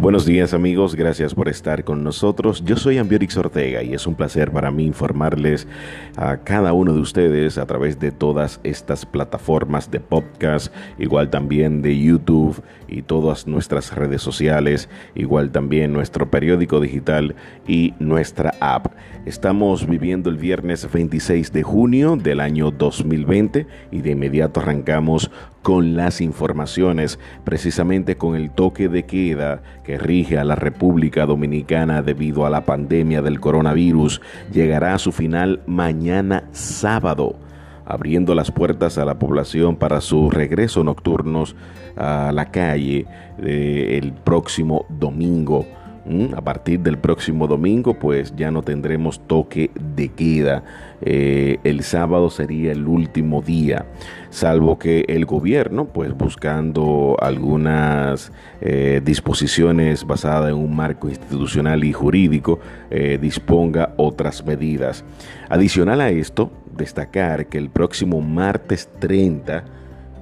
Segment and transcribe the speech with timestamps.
[0.00, 2.64] Buenos días amigos, gracias por estar con nosotros.
[2.64, 5.66] Yo soy Ambiorix Ortega y es un placer para mí informarles
[6.14, 11.82] a cada uno de ustedes a través de todas estas plataformas de podcast, igual también
[11.82, 17.34] de YouTube y todas nuestras redes sociales, igual también nuestro periódico digital
[17.66, 18.94] y nuestra app.
[19.26, 25.32] Estamos viviendo el viernes 26 de junio del año 2020 y de inmediato arrancamos
[25.68, 32.00] con las informaciones, precisamente con el toque de queda que rige a la República Dominicana
[32.00, 37.36] debido a la pandemia del coronavirus, llegará a su final mañana sábado
[37.84, 41.54] abriendo las puertas a la población para su regreso nocturnos
[41.98, 43.04] a la calle
[43.38, 45.66] eh, el próximo domingo.
[46.08, 50.64] Mm, a partir del próximo domingo, pues ya no tendremos toque de queda.
[51.02, 53.84] Eh, el sábado sería el último día,
[54.30, 61.92] salvo que el gobierno, pues buscando algunas eh, disposiciones basadas en un marco institucional y
[61.92, 62.58] jurídico,
[62.90, 65.04] eh, disponga otras medidas.
[65.50, 69.62] Adicional a esto, destacar que el próximo martes 30,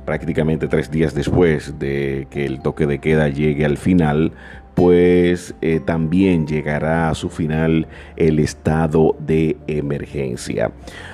[0.05, 4.33] prácticamente tres días después de que el toque de queda llegue al final,
[4.77, 10.71] pues eh, también llegará a su final el estado de emergencia.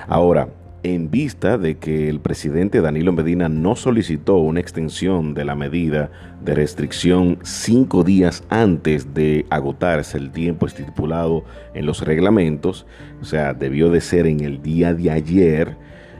[0.07, 0.49] Ahora,
[0.83, 6.11] en vista de que el presidente Danilo Medina no solicitó una extensión de la medida
[6.43, 12.85] de restricción cinco días antes de agotarse el tiempo estipulado en los reglamentos,
[13.21, 15.77] o sea, debió de ser en el día de ayer,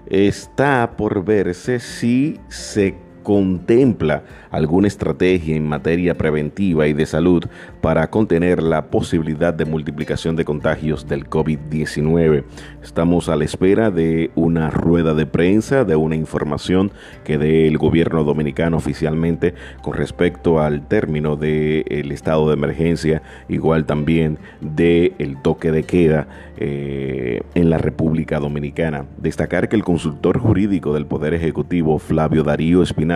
[0.08, 7.44] está por verse si se contempla alguna estrategia en materia preventiva y de salud
[7.82, 12.44] para contener la posibilidad de multiplicación de contagios del COVID-19.
[12.84, 16.92] Estamos a la espera de una rueda de prensa, de una información
[17.24, 23.86] que dé el gobierno dominicano oficialmente con respecto al término del estado de emergencia, igual
[23.86, 29.06] también del el toque de queda eh, en la República Dominicana.
[29.17, 33.13] Destacar que el consultor jurídico del Poder Ejecutivo, Flavio Darío Espinal,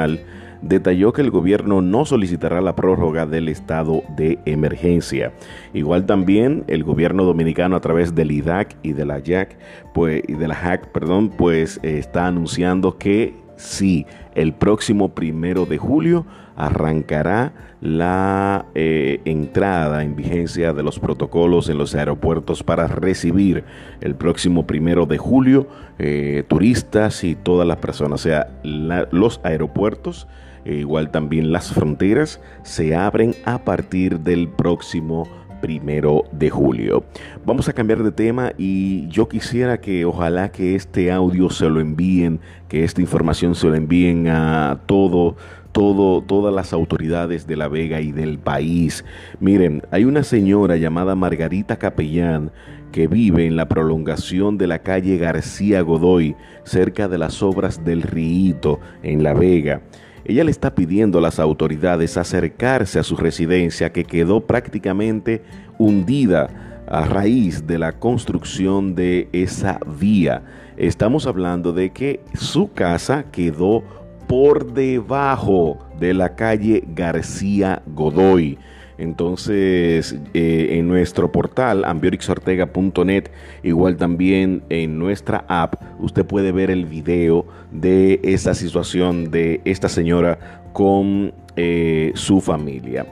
[0.62, 5.34] detalló que el gobierno no solicitará la prórroga del estado de emergencia.
[5.74, 9.58] Igual también el gobierno dominicano a través del IDAC y de la JAC,
[9.94, 15.78] pues, y de la HAC, perdón, pues está anunciando que sí, el próximo primero de
[15.78, 16.26] julio
[16.56, 23.64] arrancará la eh, entrada en vigencia de los protocolos en los aeropuertos para recibir
[24.02, 25.68] el próximo primero de julio
[26.00, 30.28] eh, turistas y todas las personas, o sea, los aeropuertos
[30.66, 35.28] e igual también las fronteras se abren a partir del próximo
[35.62, 37.04] primero de julio.
[37.46, 41.80] Vamos a cambiar de tema y yo quisiera que ojalá que este audio se lo
[41.80, 45.36] envíen, que esta información se lo envíen a todo,
[45.72, 49.06] todo, todas las autoridades de La Vega y del país.
[49.40, 52.52] Miren, hay una señora llamada Margarita Capellán
[52.92, 58.02] que vive en la prolongación de la calle García Godoy, cerca de las obras del
[58.02, 59.82] Ríito, en La Vega.
[60.28, 65.42] Ella le está pidiendo a las autoridades acercarse a su residencia que quedó prácticamente
[65.78, 70.44] hundida a raíz de la construcción de esa vía.
[70.76, 73.86] Estamos hablando de que su casa quedó
[74.28, 78.58] por debajo de la calle García Godoy.
[78.98, 83.30] Entonces, eh, en nuestro portal ambiorixortega.net,
[83.64, 89.88] igual también en nuestra app, usted puede ver el video de esta situación de esta
[89.88, 93.06] señora con eh, su familia.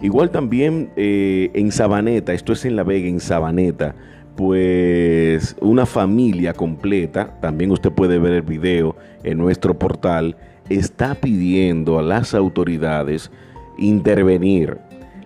[0.00, 3.94] Igual también eh, en Sabaneta, esto es en La Vega, en Sabaneta,
[4.36, 10.36] pues una familia completa, también usted puede ver el video en nuestro portal,
[10.68, 13.30] está pidiendo a las autoridades
[13.78, 14.78] intervenir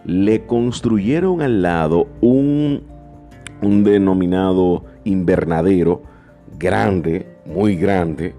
[0.07, 2.85] le construyeron al lado un,
[3.61, 6.05] un denominado invernadero
[6.59, 8.35] grande, muy grande.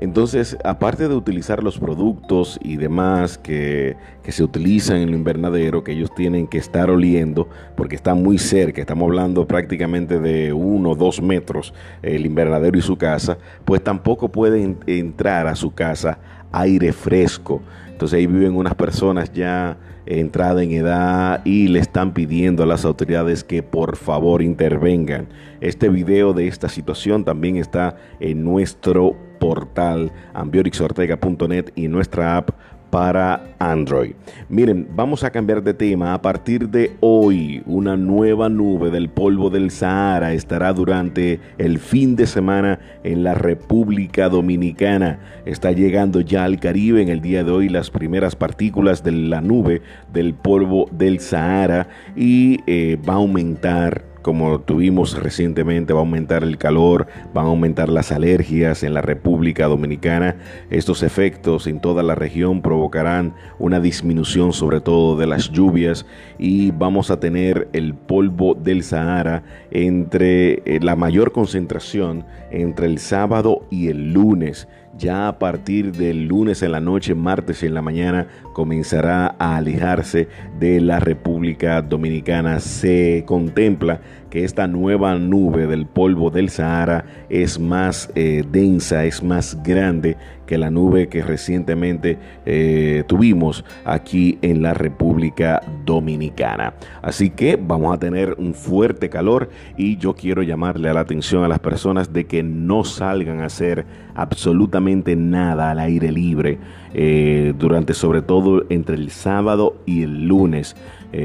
[0.00, 5.82] Entonces, aparte de utilizar los productos y demás que, que, se utilizan en el invernadero,
[5.82, 10.90] que ellos tienen que estar oliendo, porque está muy cerca, estamos hablando prácticamente de uno
[10.90, 16.20] o dos metros el invernadero y su casa, pues tampoco pueden entrar a su casa
[16.52, 17.60] aire fresco.
[17.98, 22.84] Entonces ahí viven unas personas ya entrada en edad y le están pidiendo a las
[22.84, 25.26] autoridades que por favor intervengan.
[25.60, 32.50] Este video de esta situación también está en nuestro portal ambiorixortega.net y nuestra app
[32.90, 34.12] para Android.
[34.48, 36.14] Miren, vamos a cambiar de tema.
[36.14, 42.16] A partir de hoy, una nueva nube del polvo del Sahara estará durante el fin
[42.16, 45.18] de semana en la República Dominicana.
[45.44, 49.40] Está llegando ya al Caribe en el día de hoy las primeras partículas de la
[49.40, 49.82] nube
[50.12, 56.42] del polvo del Sahara y eh, va a aumentar como tuvimos recientemente, va a aumentar
[56.42, 60.36] el calor, van a aumentar las alergias en la República Dominicana.
[60.68, 66.04] Estos efectos en toda la región provocarán una disminución sobre todo de las lluvias
[66.38, 72.98] y vamos a tener el polvo del Sahara entre eh, la mayor concentración entre el
[72.98, 74.68] sábado y el lunes.
[74.98, 80.26] Ya a partir del lunes en la noche, martes en la mañana, comenzará a alejarse
[80.58, 82.58] de la República Dominicana.
[82.58, 84.00] Se contempla
[84.30, 90.16] que esta nueva nube del polvo del Sahara es más eh, densa, es más grande
[90.46, 96.74] que la nube que recientemente eh, tuvimos aquí en la República Dominicana.
[97.02, 101.48] Así que vamos a tener un fuerte calor y yo quiero llamarle la atención a
[101.48, 103.84] las personas de que no salgan a hacer
[104.14, 106.58] absolutamente nada al aire libre
[106.94, 110.76] eh, durante sobre todo entre el sábado y el lunes.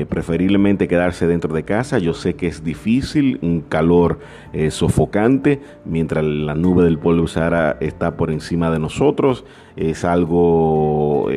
[0.08, 1.98] Preferiblemente quedarse dentro de casa.
[1.98, 2.93] Yo sé que es difícil,
[3.42, 4.19] un calor
[4.54, 9.45] eh, sofocante, mientras la nube del polvo Sahara está por encima de nosotros.
[9.75, 11.30] Es algo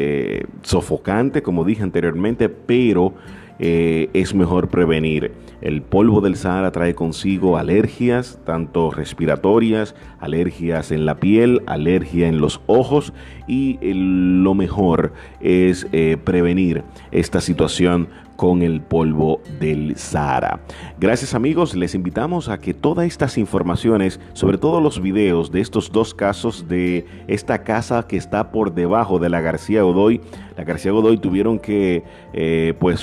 [0.62, 3.14] sofocante, como dije anteriormente, pero
[3.58, 5.32] eh, es mejor prevenir.
[5.61, 12.41] El polvo del Sahara trae consigo alergias, tanto respiratorias, alergias en la piel, alergia en
[12.41, 13.12] los ojos
[13.47, 20.61] y lo mejor es eh, prevenir esta situación con el polvo del Sahara.
[21.00, 25.91] Gracias amigos, les invitamos a que todas estas informaciones, sobre todo los videos de estos
[25.91, 30.20] dos casos de esta casa que está por debajo de la García Godoy,
[30.56, 33.00] la García Godoy tuvieron que eh, pues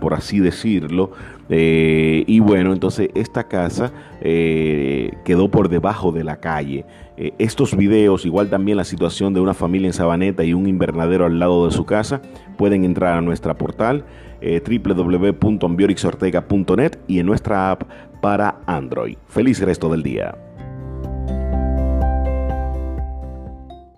[0.00, 1.12] por así decirlo,
[1.48, 6.84] eh, y bueno, entonces esta casa eh, quedó por debajo de la calle.
[7.16, 11.38] estos videos, igual también la situación de una familia en Sabaneta y un invernadero al
[11.38, 12.22] lado de su casa,
[12.56, 14.04] pueden entrar a nuestra portal
[14.40, 17.82] eh, www.ambiorixortega.net y en nuestra app
[18.20, 19.16] para Android.
[19.26, 20.47] Feliz resto del día.